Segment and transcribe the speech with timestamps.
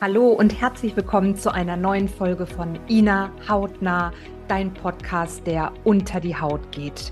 [0.00, 4.12] Hallo und herzlich willkommen zu einer neuen Folge von Ina Hautnah,
[4.46, 7.10] dein Podcast, der unter die Haut geht.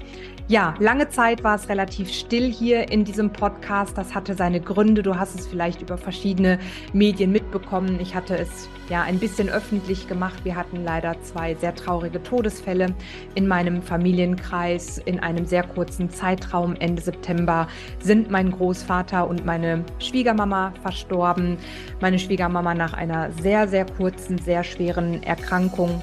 [0.48, 3.98] Ja, lange Zeit war es relativ still hier in diesem Podcast.
[3.98, 5.02] Das hatte seine Gründe.
[5.02, 6.60] Du hast es vielleicht über verschiedene
[6.92, 7.98] Medien mitbekommen.
[7.98, 10.44] Ich hatte es ja ein bisschen öffentlich gemacht.
[10.44, 12.94] Wir hatten leider zwei sehr traurige Todesfälle
[13.34, 14.98] in meinem Familienkreis.
[14.98, 17.66] In einem sehr kurzen Zeitraum, Ende September,
[17.98, 21.56] sind mein Großvater und meine Schwiegermama verstorben.
[22.00, 26.00] Meine Schwiegermama nach einer sehr, sehr kurzen, sehr schweren Erkrankung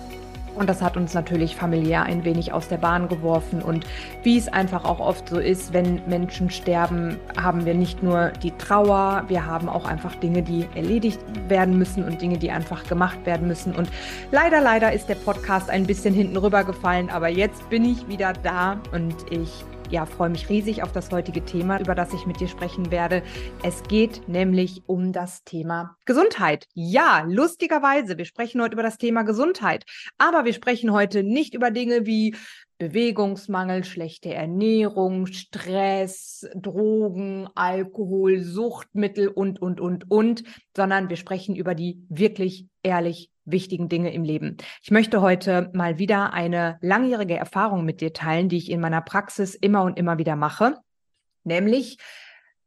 [0.55, 3.61] und das hat uns natürlich familiär ein wenig aus der Bahn geworfen.
[3.61, 3.85] Und
[4.23, 8.51] wie es einfach auch oft so ist, wenn Menschen sterben, haben wir nicht nur die
[8.51, 13.25] Trauer, wir haben auch einfach Dinge, die erledigt werden müssen und Dinge, die einfach gemacht
[13.25, 13.75] werden müssen.
[13.75, 13.89] Und
[14.31, 18.77] leider, leider ist der Podcast ein bisschen hinten rübergefallen, aber jetzt bin ich wieder da
[18.91, 22.47] und ich ja, freue mich riesig auf das heutige Thema, über das ich mit dir
[22.47, 23.21] sprechen werde.
[23.61, 26.65] Es geht nämlich um das Thema Gesundheit.
[26.73, 29.85] Ja, lustigerweise, wir sprechen heute über das Thema Gesundheit,
[30.17, 32.35] aber wir sprechen heute nicht über Dinge wie
[32.79, 40.43] Bewegungsmangel, schlechte Ernährung, Stress, Drogen, Alkohol, Suchtmittel und, und, und, und,
[40.75, 44.57] sondern wir sprechen über die wirklich ehrlich wichtigen Dinge im Leben.
[44.81, 49.01] Ich möchte heute mal wieder eine langjährige Erfahrung mit dir teilen, die ich in meiner
[49.01, 50.77] Praxis immer und immer wieder mache,
[51.43, 51.97] nämlich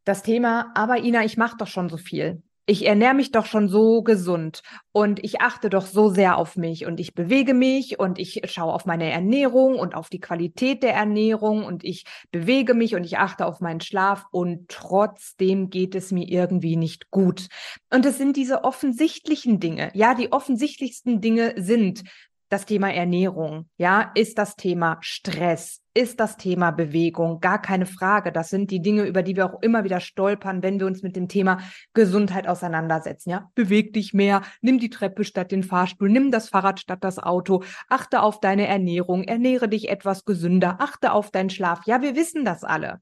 [0.05, 3.69] das Thema, aber Ina, ich mache doch schon so viel ich ernähre mich doch schon
[3.69, 8.19] so gesund und ich achte doch so sehr auf mich und ich bewege mich und
[8.19, 12.97] ich schaue auf meine Ernährung und auf die Qualität der Ernährung und ich bewege mich
[12.97, 17.47] und ich achte auf meinen Schlaf und trotzdem geht es mir irgendwie nicht gut.
[17.93, 19.91] Und es sind diese offensichtlichen Dinge.
[19.95, 22.03] Ja, die offensichtlichsten Dinge sind
[22.49, 28.31] das Thema Ernährung, ja, ist das Thema Stress, ist das Thema Bewegung, gar keine Frage.
[28.31, 31.17] Das sind die Dinge, über die wir auch immer wieder stolpern, wenn wir uns mit
[31.17, 31.59] dem Thema
[31.95, 33.51] Gesundheit auseinandersetzen, ja.
[33.55, 37.63] Beweg dich mehr, nimm die Treppe statt den Fahrstuhl, nimm das Fahrrad statt das Auto,
[37.89, 41.81] achte auf deine Ernährung, ernähre dich etwas gesünder, achte auf deinen Schlaf.
[41.87, 43.01] Ja, wir wissen das alle.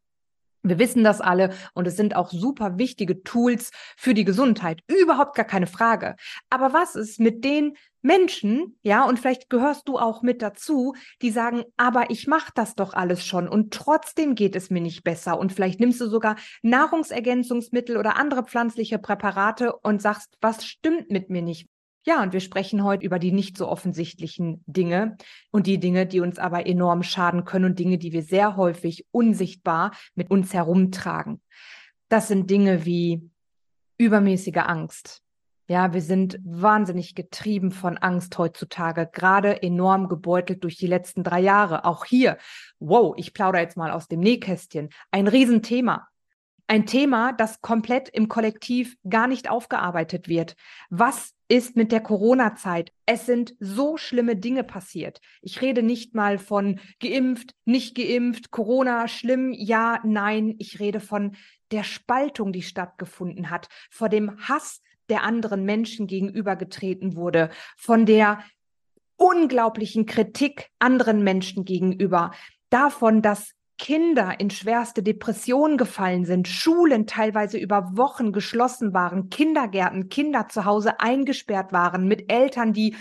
[0.65, 4.81] Wir wissen das alle und es sind auch super wichtige Tools für die Gesundheit.
[4.89, 6.17] Überhaupt gar keine Frage.
[6.49, 11.31] Aber was ist mit den Menschen, ja, und vielleicht gehörst du auch mit dazu, die
[11.31, 15.39] sagen, aber ich mache das doch alles schon und trotzdem geht es mir nicht besser.
[15.39, 21.29] Und vielleicht nimmst du sogar Nahrungsergänzungsmittel oder andere pflanzliche Präparate und sagst, was stimmt mit
[21.29, 21.69] mir nicht?
[22.07, 25.17] Ja, und wir sprechen heute über die nicht so offensichtlichen Dinge
[25.51, 29.07] und die Dinge, die uns aber enorm schaden können und Dinge, die wir sehr häufig
[29.11, 31.41] unsichtbar mit uns herumtragen.
[32.11, 33.31] Das sind Dinge wie
[33.97, 35.23] übermäßige Angst.
[35.67, 41.41] Ja, wir sind wahnsinnig getrieben von Angst heutzutage, gerade enorm gebeutelt durch die letzten drei
[41.41, 41.87] Jahre.
[41.87, 42.37] Auch hier,
[42.81, 46.07] wow, ich plaudere jetzt mal aus dem Nähkästchen, ein Riesenthema.
[46.67, 50.57] Ein Thema, das komplett im Kollektiv gar nicht aufgearbeitet wird.
[50.89, 52.91] Was ist mit der Corona-Zeit?
[53.05, 55.21] Es sind so schlimme Dinge passiert.
[55.43, 60.55] Ich rede nicht mal von geimpft, nicht geimpft, Corona, schlimm, ja, nein.
[60.59, 61.37] Ich rede von
[61.71, 64.81] der Spaltung, die stattgefunden hat, vor dem Hass,
[65.11, 68.43] der anderen Menschen gegenübergetreten wurde, von der
[69.17, 72.33] unglaublichen Kritik anderen Menschen gegenüber,
[72.71, 80.09] davon, dass Kinder in schwerste Depressionen gefallen sind, Schulen teilweise über Wochen geschlossen waren, Kindergärten,
[80.09, 82.95] Kinder zu Hause eingesperrt waren mit Eltern, die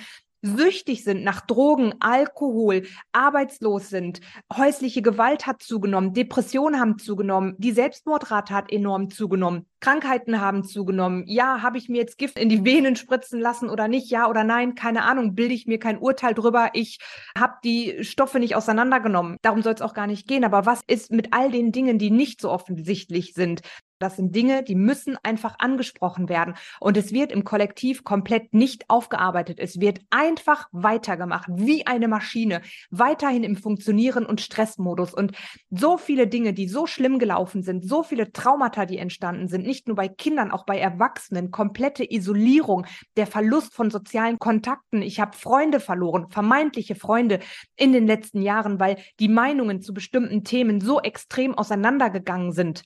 [0.43, 4.19] süchtig sind nach Drogen, Alkohol, arbeitslos sind,
[4.55, 11.25] häusliche Gewalt hat zugenommen, Depressionen haben zugenommen, die Selbstmordrate hat enorm zugenommen, Krankheiten haben zugenommen.
[11.27, 14.09] Ja, habe ich mir jetzt Gift in die Venen spritzen lassen oder nicht?
[14.09, 14.75] Ja oder nein?
[14.75, 16.69] Keine Ahnung, bilde ich mir kein Urteil drüber.
[16.71, 16.99] Ich
[17.37, 19.37] habe die Stoffe nicht auseinandergenommen.
[19.41, 20.45] Darum soll es auch gar nicht gehen.
[20.45, 23.61] Aber was ist mit all den Dingen, die nicht so offensichtlich sind?
[24.03, 26.55] Das sind Dinge, die müssen einfach angesprochen werden.
[26.81, 29.59] Und es wird im Kollektiv komplett nicht aufgearbeitet.
[29.61, 32.61] Es wird einfach weitergemacht, wie eine Maschine,
[32.91, 35.13] weiterhin im Funktionieren und Stressmodus.
[35.13, 35.31] Und
[35.69, 39.87] so viele Dinge, die so schlimm gelaufen sind, so viele Traumata, die entstanden sind, nicht
[39.87, 42.85] nur bei Kindern, auch bei Erwachsenen, komplette Isolierung,
[43.17, 45.01] der Verlust von sozialen Kontakten.
[45.01, 47.39] Ich habe Freunde verloren, vermeintliche Freunde
[47.75, 52.83] in den letzten Jahren, weil die Meinungen zu bestimmten Themen so extrem auseinandergegangen sind.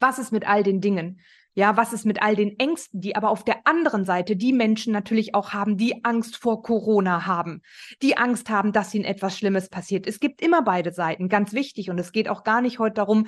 [0.00, 1.20] Was ist mit all den Dingen?
[1.52, 4.92] Ja, was ist mit all den Ängsten, die aber auf der anderen Seite die Menschen
[4.92, 7.60] natürlich auch haben, die Angst vor Corona haben,
[8.00, 10.06] die Angst haben, dass ihnen etwas Schlimmes passiert.
[10.06, 11.90] Es gibt immer beide Seiten, ganz wichtig.
[11.90, 13.26] Und es geht auch gar nicht heute darum,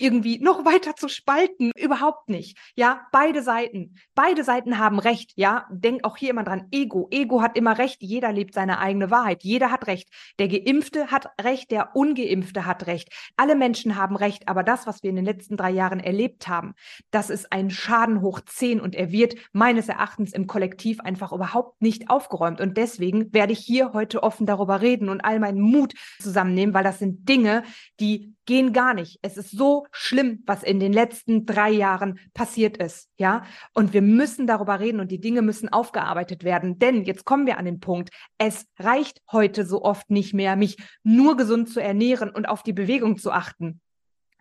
[0.00, 1.70] irgendwie noch weiter zu spalten.
[1.76, 2.56] Überhaupt nicht.
[2.74, 3.96] Ja, beide Seiten.
[4.14, 5.32] Beide Seiten haben Recht.
[5.36, 6.66] Ja, denk auch hier immer dran.
[6.70, 7.08] Ego.
[7.10, 8.02] Ego hat immer Recht.
[8.02, 9.42] Jeder lebt seine eigene Wahrheit.
[9.42, 10.08] Jeder hat Recht.
[10.38, 11.70] Der Geimpfte hat Recht.
[11.70, 13.10] Der Ungeimpfte hat Recht.
[13.36, 14.48] Alle Menschen haben Recht.
[14.48, 16.74] Aber das, was wir in den letzten drei Jahren erlebt haben,
[17.10, 21.82] das ist ein Schaden hoch zehn und er wird meines Erachtens im Kollektiv einfach überhaupt
[21.82, 22.60] nicht aufgeräumt.
[22.60, 26.84] Und deswegen werde ich hier heute offen darüber reden und all meinen Mut zusammennehmen, weil
[26.84, 27.62] das sind Dinge,
[27.98, 29.20] die gehen gar nicht.
[29.22, 33.44] Es ist so schlimm, was in den letzten drei Jahren passiert ist, ja.
[33.74, 36.80] Und wir müssen darüber reden und die Dinge müssen aufgearbeitet werden.
[36.80, 38.10] Denn jetzt kommen wir an den Punkt.
[38.38, 42.72] Es reicht heute so oft nicht mehr, mich nur gesund zu ernähren und auf die
[42.72, 43.80] Bewegung zu achten.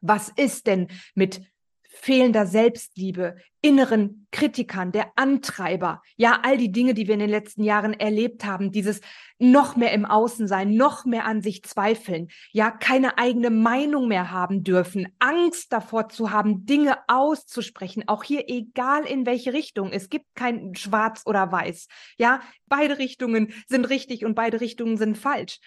[0.01, 1.43] Was ist denn mit
[1.91, 7.63] fehlender Selbstliebe, inneren Kritikern, der Antreiber, ja, all die Dinge, die wir in den letzten
[7.63, 9.01] Jahren erlebt haben, dieses
[9.39, 14.31] noch mehr im Außen sein, noch mehr an sich zweifeln, ja, keine eigene Meinung mehr
[14.31, 20.09] haben dürfen, Angst davor zu haben, Dinge auszusprechen, auch hier egal in welche Richtung, es
[20.09, 21.87] gibt kein schwarz oder weiß,
[22.17, 25.59] ja, beide Richtungen sind richtig und beide Richtungen sind falsch.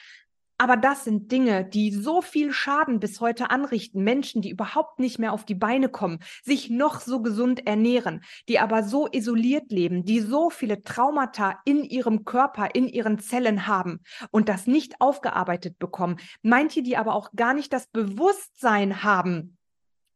[0.62, 4.04] Aber das sind Dinge, die so viel Schaden bis heute anrichten.
[4.04, 8.60] Menschen, die überhaupt nicht mehr auf die Beine kommen, sich noch so gesund ernähren, die
[8.60, 14.02] aber so isoliert leben, die so viele Traumata in ihrem Körper, in ihren Zellen haben
[14.30, 16.20] und das nicht aufgearbeitet bekommen.
[16.42, 19.58] Manche, die aber auch gar nicht das Bewusstsein haben,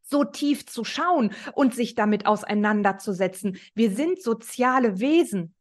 [0.01, 3.57] so tief zu schauen und sich damit auseinanderzusetzen.
[3.75, 5.56] Wir sind soziale Wesen.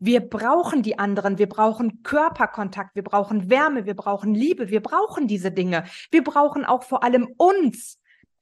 [0.00, 5.28] Wir brauchen die anderen, wir brauchen Körperkontakt, wir brauchen Wärme, wir brauchen Liebe, wir brauchen
[5.28, 5.84] diese Dinge.
[6.10, 7.98] Wir brauchen auch vor allem uns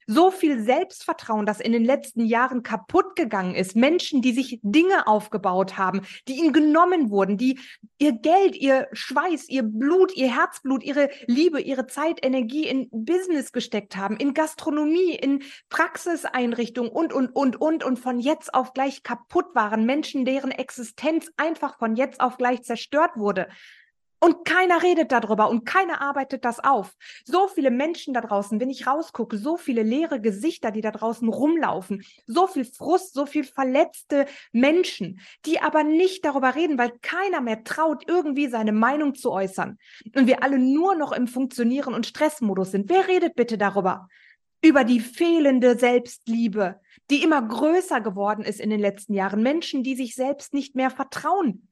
[0.07, 3.75] so viel Selbstvertrauen, das in den letzten Jahren kaputt gegangen ist.
[3.75, 7.59] Menschen, die sich Dinge aufgebaut haben, die ihnen genommen wurden, die
[7.97, 13.51] ihr Geld, ihr Schweiß, ihr Blut, ihr Herzblut, ihre Liebe, ihre Zeit, Energie in Business
[13.51, 19.03] gesteckt haben, in Gastronomie, in Praxiseinrichtungen und, und, und, und, und von jetzt auf gleich
[19.03, 19.85] kaputt waren.
[19.85, 23.47] Menschen, deren Existenz einfach von jetzt auf gleich zerstört wurde.
[24.19, 26.95] Und keiner redet darüber und keiner arbeitet das auf.
[27.25, 31.27] So viele Menschen da draußen, wenn ich rausgucke, so viele leere Gesichter, die da draußen
[31.27, 37.41] rumlaufen, so viel Frust, so viel verletzte Menschen, die aber nicht darüber reden, weil keiner
[37.41, 39.77] mehr traut, irgendwie seine Meinung zu äußern.
[40.15, 42.89] Und wir alle nur noch im Funktionieren und Stressmodus sind.
[42.89, 44.07] Wer redet bitte darüber?
[44.61, 46.79] Über die fehlende Selbstliebe,
[47.11, 49.43] die immer größer geworden ist in den letzten Jahren.
[49.43, 51.67] Menschen, die sich selbst nicht mehr vertrauen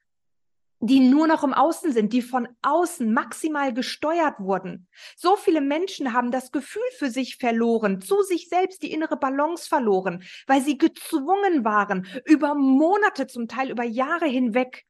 [0.86, 4.88] die nur noch im Außen sind, die von außen maximal gesteuert wurden.
[5.16, 9.70] So viele Menschen haben das Gefühl für sich verloren, zu sich selbst die innere Balance
[9.70, 14.86] verloren, weil sie gezwungen waren, über Monate, zum Teil über Jahre hinweg,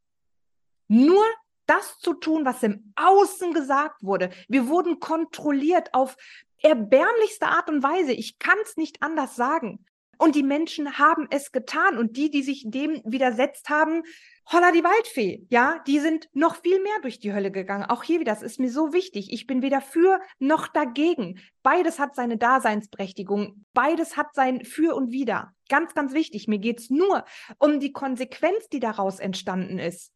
[0.87, 1.23] nur
[1.67, 4.31] das zu tun, was im Außen gesagt wurde.
[4.47, 6.17] Wir wurden kontrolliert auf
[6.63, 8.13] erbärmlichste Art und Weise.
[8.13, 9.85] Ich kann es nicht anders sagen.
[10.17, 11.97] Und die Menschen haben es getan.
[11.97, 14.03] Und die, die sich dem widersetzt haben,
[14.51, 17.85] holla die Waldfee, ja, die sind noch viel mehr durch die Hölle gegangen.
[17.85, 19.31] Auch hier wieder, das ist mir so wichtig.
[19.31, 21.39] Ich bin weder für noch dagegen.
[21.61, 23.65] Beides hat seine Daseinsberechtigung.
[23.73, 25.53] Beides hat sein Für und Wider.
[25.69, 26.47] Ganz, ganz wichtig.
[26.47, 27.25] Mir geht's nur
[27.59, 30.11] um die Konsequenz, die daraus entstanden ist.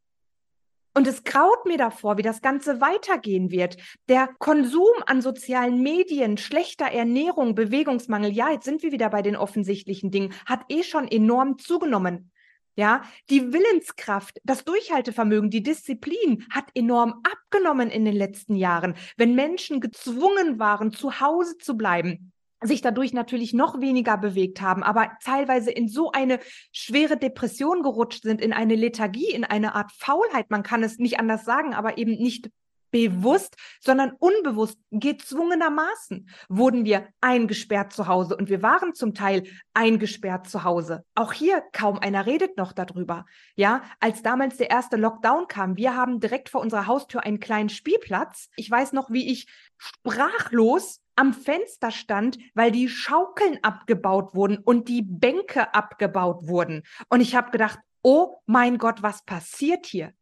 [0.97, 3.77] Und es graut mir davor, wie das Ganze weitergehen wird.
[4.09, 9.35] Der Konsum an sozialen Medien, schlechter Ernährung, Bewegungsmangel, ja, jetzt sind wir wieder bei den
[9.35, 12.31] offensichtlichen Dingen, hat eh schon enorm zugenommen.
[12.79, 13.01] Ja,
[13.31, 18.93] die Willenskraft, das Durchhaltevermögen, die Disziplin hat enorm abgenommen in den letzten Jahren.
[19.17, 22.31] Wenn Menschen gezwungen waren, zu Hause zu bleiben,
[22.61, 26.39] sich dadurch natürlich noch weniger bewegt haben, aber teilweise in so eine
[26.71, 31.19] schwere Depression gerutscht sind, in eine Lethargie, in eine Art Faulheit, man kann es nicht
[31.19, 32.51] anders sagen, aber eben nicht
[32.91, 40.49] bewusst, sondern unbewusst, gezwungenermaßen wurden wir eingesperrt zu Hause und wir waren zum Teil eingesperrt
[40.49, 41.03] zu Hause.
[41.15, 43.25] Auch hier kaum einer redet noch darüber.
[43.55, 47.69] Ja, als damals der erste Lockdown kam, wir haben direkt vor unserer Haustür einen kleinen
[47.69, 48.49] Spielplatz.
[48.55, 54.87] Ich weiß noch, wie ich sprachlos am Fenster stand, weil die Schaukeln abgebaut wurden und
[54.87, 56.83] die Bänke abgebaut wurden.
[57.09, 60.13] Und ich habe gedacht, oh mein Gott, was passiert hier?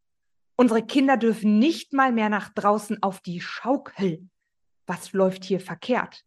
[0.57, 4.29] Unsere Kinder dürfen nicht mal mehr nach draußen auf die Schaukel.
[4.85, 6.23] Was läuft hier verkehrt?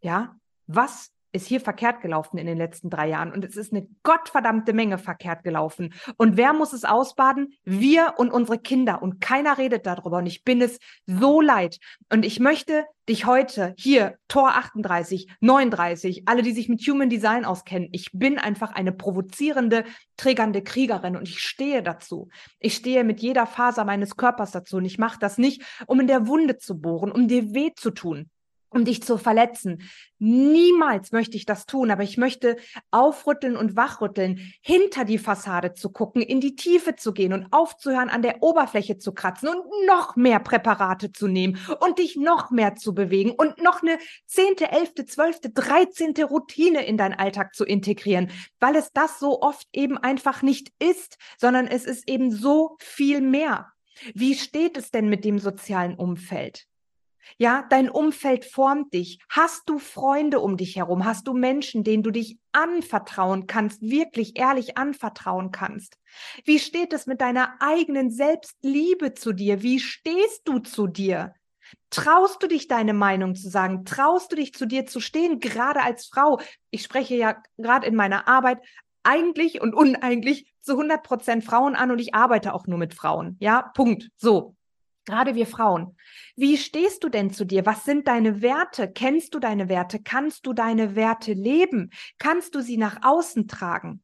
[0.00, 3.32] Ja, was ist hier verkehrt gelaufen in den letzten drei Jahren.
[3.32, 5.94] Und es ist eine gottverdammte Menge verkehrt gelaufen.
[6.16, 7.54] Und wer muss es ausbaden?
[7.64, 9.02] Wir und unsere Kinder.
[9.02, 10.18] Und keiner redet darüber.
[10.18, 11.78] Und ich bin es so leid.
[12.12, 17.44] Und ich möchte dich heute hier, Tor 38, 39, alle, die sich mit Human Design
[17.44, 19.84] auskennen, ich bin einfach eine provozierende,
[20.16, 22.28] triggernde Kriegerin und ich stehe dazu.
[22.58, 24.76] Ich stehe mit jeder Faser meines Körpers dazu.
[24.76, 27.90] Und ich mache das nicht, um in der Wunde zu bohren, um dir weh zu
[27.90, 28.30] tun
[28.70, 29.82] um dich zu verletzen.
[30.18, 32.56] Niemals möchte ich das tun, aber ich möchte
[32.90, 38.08] aufrütteln und wachrütteln, hinter die Fassade zu gucken, in die Tiefe zu gehen und aufzuhören,
[38.08, 42.76] an der Oberfläche zu kratzen und noch mehr Präparate zu nehmen und dich noch mehr
[42.76, 48.30] zu bewegen und noch eine zehnte, elfte, zwölfte, dreizehnte Routine in deinen Alltag zu integrieren,
[48.60, 53.20] weil es das so oft eben einfach nicht ist, sondern es ist eben so viel
[53.20, 53.72] mehr.
[54.14, 56.69] Wie steht es denn mit dem sozialen Umfeld?
[57.38, 59.18] Ja, dein Umfeld formt dich.
[59.28, 61.04] Hast du Freunde um dich herum?
[61.04, 65.98] Hast du Menschen, denen du dich anvertrauen kannst, wirklich ehrlich anvertrauen kannst?
[66.44, 69.62] Wie steht es mit deiner eigenen Selbstliebe zu dir?
[69.62, 71.34] Wie stehst du zu dir?
[71.90, 73.84] Traust du dich deine Meinung zu sagen?
[73.84, 76.40] Traust du dich zu dir zu stehen, gerade als Frau?
[76.70, 78.58] Ich spreche ja gerade in meiner Arbeit
[79.02, 83.36] eigentlich und uneigentlich zu 100 Prozent Frauen an und ich arbeite auch nur mit Frauen.
[83.40, 84.10] Ja, Punkt.
[84.16, 84.56] So.
[85.06, 85.96] Gerade wir Frauen.
[86.36, 87.66] Wie stehst du denn zu dir?
[87.66, 88.90] Was sind deine Werte?
[88.90, 90.00] Kennst du deine Werte?
[90.02, 91.90] Kannst du deine Werte leben?
[92.18, 94.02] Kannst du sie nach außen tragen?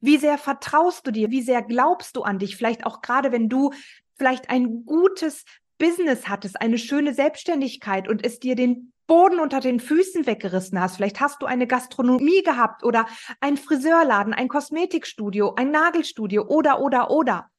[0.00, 1.30] Wie sehr vertraust du dir?
[1.30, 2.56] Wie sehr glaubst du an dich?
[2.56, 3.72] Vielleicht auch gerade, wenn du
[4.16, 5.44] vielleicht ein gutes
[5.78, 10.96] Business hattest, eine schöne Selbstständigkeit und es dir den Boden unter den Füßen weggerissen hast.
[10.96, 13.06] Vielleicht hast du eine Gastronomie gehabt oder
[13.40, 17.50] ein Friseurladen, ein Kosmetikstudio, ein Nagelstudio oder, oder, oder.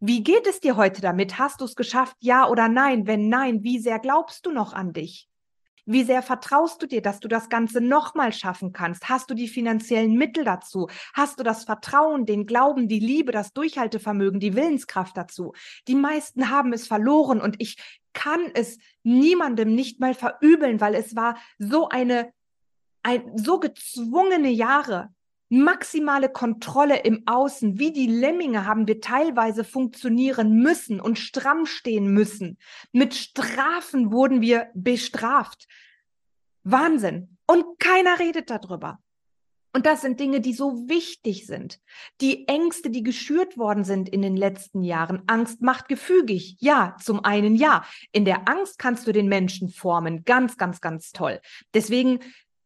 [0.00, 1.38] Wie geht es dir heute damit?
[1.38, 3.08] Hast du es geschafft, ja oder nein?
[3.08, 5.28] Wenn nein, wie sehr glaubst du noch an dich?
[5.86, 9.08] Wie sehr vertraust du dir, dass du das Ganze nochmal schaffen kannst?
[9.08, 10.86] Hast du die finanziellen Mittel dazu?
[11.14, 15.52] Hast du das Vertrauen, den Glauben, die Liebe, das Durchhaltevermögen, die Willenskraft dazu?
[15.88, 17.76] Die meisten haben es verloren und ich
[18.12, 22.32] kann es niemandem nicht mal verübeln, weil es war so eine,
[23.02, 25.08] ein, so gezwungene Jahre
[25.48, 27.78] maximale Kontrolle im Außen.
[27.78, 32.58] Wie die Lemminge haben wir teilweise funktionieren müssen und stramm stehen müssen.
[32.92, 35.66] Mit Strafen wurden wir bestraft.
[36.64, 37.36] Wahnsinn.
[37.46, 38.98] Und keiner redet darüber.
[39.74, 41.78] Und das sind Dinge, die so wichtig sind.
[42.20, 45.22] Die Ängste, die geschürt worden sind in den letzten Jahren.
[45.26, 46.56] Angst macht gefügig.
[46.58, 47.84] Ja, zum einen ja.
[48.12, 50.24] In der Angst kannst du den Menschen formen.
[50.24, 51.40] Ganz, ganz, ganz toll.
[51.74, 52.20] Deswegen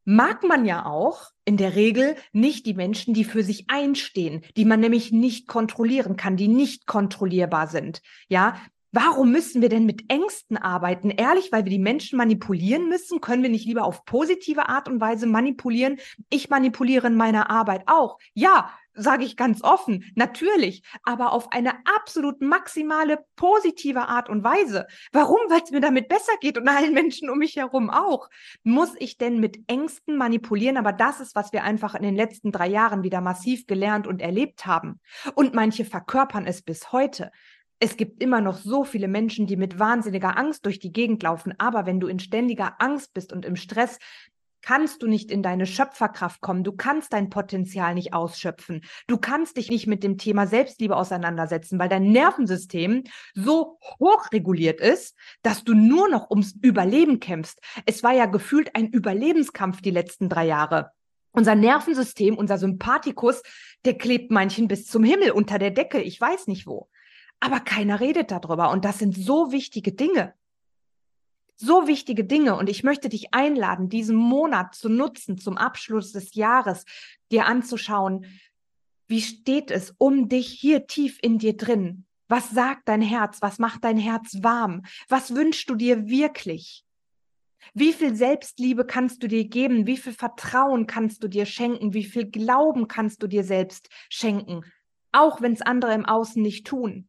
[0.04, 4.64] mag man ja auch in der Regel nicht die Menschen, die für sich einstehen, die
[4.64, 8.02] man nämlich nicht kontrollieren kann, die nicht kontrollierbar sind.
[8.28, 8.56] Ja,
[8.94, 11.08] Warum müssen wir denn mit Ängsten arbeiten?
[11.08, 13.22] Ehrlich, weil wir die Menschen manipulieren müssen?
[13.22, 15.96] Können wir nicht lieber auf positive Art und Weise manipulieren?
[16.28, 18.18] Ich manipuliere in meiner Arbeit auch.
[18.34, 24.86] Ja, sage ich ganz offen, natürlich, aber auf eine absolut maximale positive Art und Weise.
[25.12, 25.38] Warum?
[25.48, 28.28] Weil es mir damit besser geht und allen Menschen um mich herum auch.
[28.62, 30.76] Muss ich denn mit Ängsten manipulieren?
[30.76, 34.20] Aber das ist, was wir einfach in den letzten drei Jahren wieder massiv gelernt und
[34.20, 35.00] erlebt haben.
[35.34, 37.30] Und manche verkörpern es bis heute.
[37.84, 41.52] Es gibt immer noch so viele Menschen, die mit wahnsinniger Angst durch die Gegend laufen.
[41.58, 43.98] Aber wenn du in ständiger Angst bist und im Stress,
[44.62, 46.64] kannst du nicht in deine Schöpferkraft kommen.
[46.64, 48.82] Du kannst dein Potenzial nicht ausschöpfen.
[49.06, 53.04] Du kannst dich nicht mit dem Thema Selbstliebe auseinandersetzen, weil dein Nervensystem
[53.34, 57.60] so hochreguliert ist, dass du nur noch ums Überleben kämpfst.
[57.86, 60.92] Es war ja gefühlt ein Überlebenskampf die letzten drei Jahre.
[61.32, 63.42] Unser Nervensystem, unser Sympathikus,
[63.84, 66.00] der klebt manchen bis zum Himmel unter der Decke.
[66.00, 66.88] Ich weiß nicht wo.
[67.40, 68.70] Aber keiner redet darüber.
[68.70, 70.34] Und das sind so wichtige Dinge
[71.56, 76.34] so wichtige Dinge und ich möchte dich einladen, diesen Monat zu nutzen zum Abschluss des
[76.34, 76.84] Jahres,
[77.30, 78.26] dir anzuschauen,
[79.06, 82.06] wie steht es um dich hier tief in dir drin?
[82.28, 83.42] Was sagt dein Herz?
[83.42, 84.82] Was macht dein Herz warm?
[85.08, 86.84] Was wünschst du dir wirklich?
[87.74, 89.86] Wie viel Selbstliebe kannst du dir geben?
[89.86, 91.94] Wie viel Vertrauen kannst du dir schenken?
[91.94, 94.64] Wie viel Glauben kannst du dir selbst schenken?
[95.12, 97.08] Auch wenn es andere im Außen nicht tun.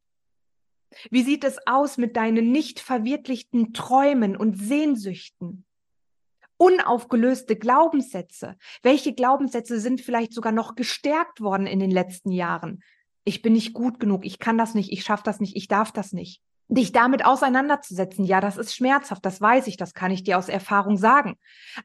[1.09, 5.65] Wie sieht es aus mit deinen nicht verwirklichten Träumen und Sehnsüchten?
[6.57, 8.55] Unaufgelöste Glaubenssätze.
[8.81, 12.83] Welche Glaubenssätze sind vielleicht sogar noch gestärkt worden in den letzten Jahren?
[13.25, 15.91] Ich bin nicht gut genug, ich kann das nicht, ich schaffe das nicht, ich darf
[15.91, 16.41] das nicht.
[16.69, 20.49] Dich damit auseinanderzusetzen, ja, das ist schmerzhaft, das weiß ich, das kann ich dir aus
[20.49, 21.35] Erfahrung sagen.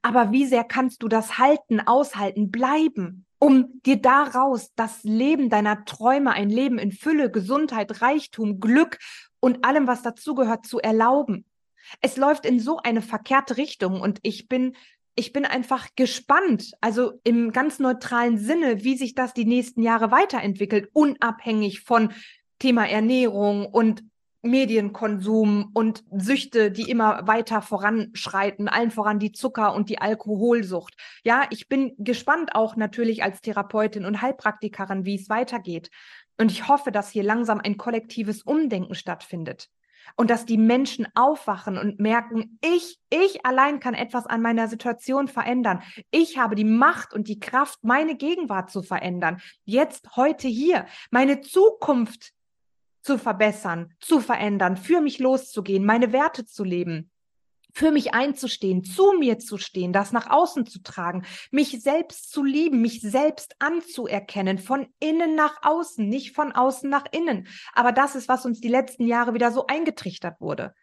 [0.03, 3.27] Aber wie sehr kannst du das halten, aushalten, bleiben?
[3.38, 8.99] Um dir daraus das Leben deiner Träume, ein Leben in Fülle, Gesundheit, Reichtum, Glück
[9.40, 11.45] und allem, was dazugehört, zu erlauben.
[12.00, 14.76] Es läuft in so eine verkehrte Richtung und ich bin
[15.14, 20.12] ich bin einfach gespannt, also im ganz neutralen Sinne, wie sich das die nächsten Jahre
[20.12, 22.12] weiterentwickelt, unabhängig von
[22.61, 24.04] Thema Ernährung und
[24.42, 30.95] Medienkonsum und Süchte, die immer weiter voranschreiten, allen voran die Zucker- und die Alkoholsucht.
[31.25, 35.90] Ja, ich bin gespannt auch natürlich als Therapeutin und Heilpraktikerin, wie es weitergeht.
[36.38, 39.68] Und ich hoffe, dass hier langsam ein kollektives Umdenken stattfindet.
[40.16, 45.28] und dass die Menschen aufwachen und merken, ich, ich allein kann etwas an meiner Situation
[45.28, 45.83] verändern.
[46.11, 49.40] Ich habe die Macht und die Kraft, meine Gegenwart zu verändern.
[49.64, 52.33] Jetzt, heute, hier, meine Zukunft
[53.09, 57.11] zu verbessern, zu verändern, für mich loszugehen, meine Werte zu leben
[57.73, 62.43] für mich einzustehen, zu mir zu stehen, das nach außen zu tragen, mich selbst zu
[62.43, 67.47] lieben, mich selbst anzuerkennen, von innen nach außen, nicht von außen nach innen.
[67.75, 70.75] Aber das ist, was uns die letzten Jahre wieder so eingetrichtert wurde.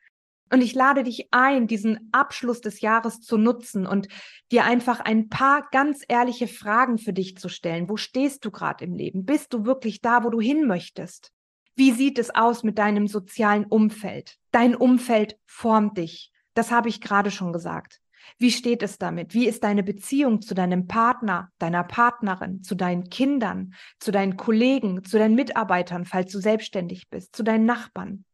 [0.54, 4.08] Und ich lade dich ein, diesen Abschluss des Jahres zu nutzen und
[4.52, 7.90] dir einfach ein paar ganz ehrliche Fragen für dich zu stellen.
[7.90, 9.26] Wo stehst du gerade im Leben?
[9.26, 11.35] Bist du wirklich da, wo du hin möchtest?
[11.76, 14.38] Wie sieht es aus mit deinem sozialen Umfeld?
[14.52, 16.32] Dein Umfeld formt dich.
[16.54, 18.00] Das habe ich gerade schon gesagt.
[18.38, 19.34] Wie steht es damit?
[19.34, 25.04] Wie ist deine Beziehung zu deinem Partner, deiner Partnerin, zu deinen Kindern, zu deinen Kollegen,
[25.04, 28.26] zu deinen Mitarbeitern, falls du selbstständig bist, zu deinen Nachbarn?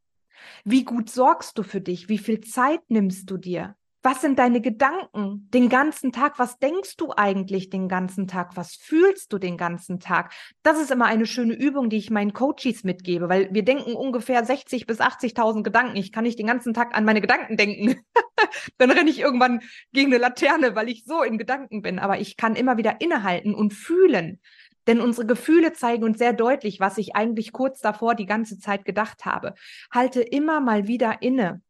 [0.64, 2.10] Wie gut sorgst du für dich?
[2.10, 3.76] Wie viel Zeit nimmst du dir?
[4.04, 6.40] Was sind deine Gedanken den ganzen Tag?
[6.40, 8.58] Was denkst du eigentlich den ganzen Tag?
[8.58, 10.34] Was fühlst du den ganzen Tag?
[10.64, 14.44] Das ist immer eine schöne Übung, die ich meinen Coaches mitgebe, weil wir denken ungefähr
[14.44, 15.98] 60 bis 80.000 Gedanken.
[15.98, 18.02] Ich kann nicht den ganzen Tag an meine Gedanken denken.
[18.80, 19.62] Dann renne ich irgendwann
[19.94, 22.00] gegen eine Laterne, weil ich so in Gedanken bin.
[22.00, 24.40] Aber ich kann immer wieder innehalten und fühlen.
[24.88, 28.84] Denn unsere Gefühle zeigen uns sehr deutlich, was ich eigentlich kurz davor die ganze Zeit
[28.84, 29.54] gedacht habe.
[29.92, 31.62] Halte immer mal wieder inne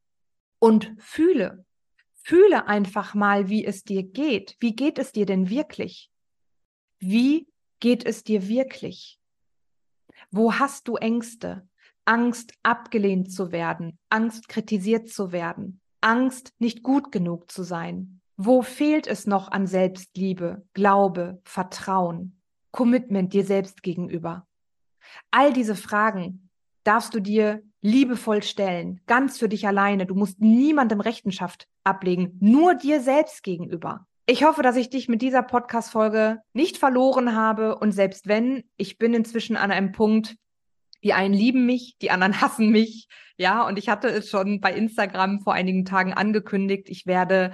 [0.59, 1.65] und fühle.
[2.23, 4.55] Fühle einfach mal, wie es dir geht.
[4.59, 6.11] Wie geht es dir denn wirklich?
[6.99, 7.47] Wie
[7.79, 9.19] geht es dir wirklich?
[10.29, 11.67] Wo hast du Ängste?
[12.05, 18.21] Angst, abgelehnt zu werden, Angst, kritisiert zu werden, Angst, nicht gut genug zu sein.
[18.37, 24.47] Wo fehlt es noch an Selbstliebe, Glaube, Vertrauen, Commitment dir selbst gegenüber?
[25.29, 26.49] All diese Fragen
[26.83, 30.05] darfst du dir liebevoll stellen, ganz für dich alleine.
[30.05, 34.05] Du musst niemandem Rechenschaft ablegen, nur dir selbst gegenüber.
[34.27, 38.97] Ich hoffe, dass ich dich mit dieser Podcast-Folge nicht verloren habe und selbst wenn, ich
[38.97, 40.35] bin inzwischen an einem Punkt,
[41.03, 43.07] die einen lieben mich, die anderen hassen mich.
[43.37, 46.87] Ja, und ich hatte es schon bei Instagram vor einigen Tagen angekündigt.
[46.89, 47.51] Ich werde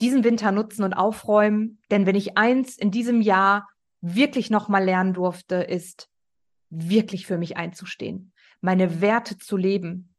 [0.00, 3.68] diesen Winter nutzen und aufräumen, denn wenn ich eins in diesem Jahr
[4.00, 6.08] wirklich nochmal lernen durfte, ist
[6.70, 8.31] wirklich für mich einzustehen
[8.62, 10.14] meine Werte zu leben,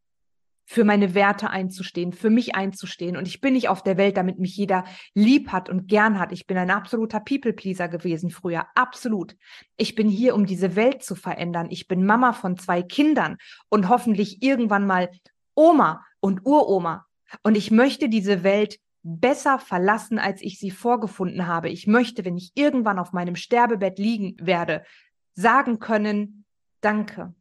[0.66, 3.18] für meine Werte einzustehen, für mich einzustehen.
[3.18, 6.32] Und ich bin nicht auf der Welt, damit mich jeder lieb hat und gern hat.
[6.32, 8.66] Ich bin ein absoluter People-Pleaser gewesen früher.
[8.76, 9.36] Absolut.
[9.78, 11.68] Ich bin hier, um diese Welt zu verändern.
[11.70, 13.38] Ich bin Mama von zwei Kindern
[13.70, 15.10] und hoffentlich irgendwann mal
[15.56, 17.06] Oma und Uroma.
[17.44, 21.70] Und ich möchte diese Welt besser verlassen, als ich sie vorgefunden habe.
[21.70, 24.86] Ich möchte, wenn ich irgendwann auf meinem Sterbebett liegen werde,
[25.34, 26.46] sagen können,
[26.80, 27.34] danke.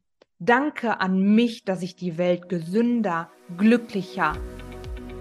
[0.45, 4.33] Danke an mich, dass ich die Welt gesünder, glücklicher,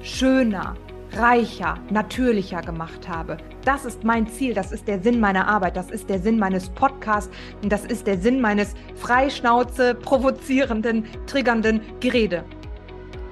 [0.01, 0.75] schöner,
[1.13, 3.37] reicher, natürlicher gemacht habe.
[3.65, 6.71] Das ist mein Ziel, das ist der Sinn meiner Arbeit, das ist der Sinn meines
[6.71, 7.31] Podcasts
[7.63, 12.45] und das ist der Sinn meines freischnauze, provozierenden, triggernden Gerede.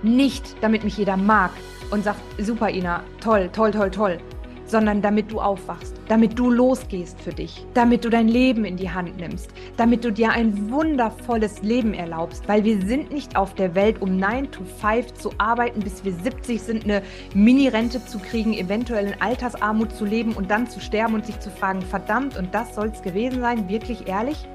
[0.05, 1.51] Nicht, damit mich jeder mag
[1.91, 4.19] und sagt, super Ina, toll, toll, toll, toll,
[4.65, 8.91] sondern damit du aufwachst, damit du losgehst für dich, damit du dein Leben in die
[8.91, 13.77] Hand nimmst, damit du dir ein wundervolles Leben erlaubst, weil wir sind nicht auf der
[13.77, 18.55] Welt, um 9 to 5 zu arbeiten, bis wir 70 sind, eine Mini-Rente zu kriegen,
[18.55, 22.53] eventuell in Altersarmut zu leben und dann zu sterben und sich zu fragen, verdammt, und
[22.53, 24.49] das soll es gewesen sein, wirklich ehrlich?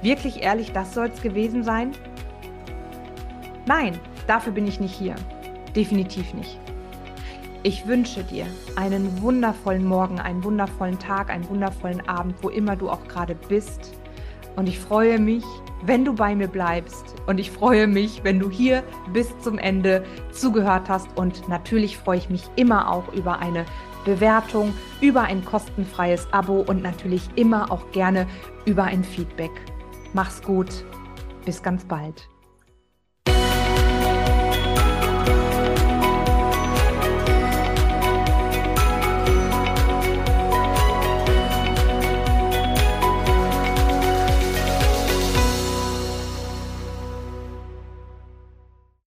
[0.00, 1.92] Wirklich ehrlich, das soll es gewesen sein?
[3.66, 5.16] Nein, dafür bin ich nicht hier.
[5.74, 6.58] Definitiv nicht.
[7.66, 12.88] Ich wünsche dir einen wundervollen Morgen, einen wundervollen Tag, einen wundervollen Abend, wo immer du
[12.88, 13.92] auch gerade bist.
[14.54, 15.42] Und ich freue mich,
[15.82, 17.16] wenn du bei mir bleibst.
[17.26, 21.08] Und ich freue mich, wenn du hier bis zum Ende zugehört hast.
[21.16, 23.64] Und natürlich freue ich mich immer auch über eine
[24.04, 28.28] Bewertung, über ein kostenfreies Abo und natürlich immer auch gerne
[28.64, 29.50] über ein Feedback.
[30.12, 30.84] Mach's gut.
[31.44, 32.28] Bis ganz bald.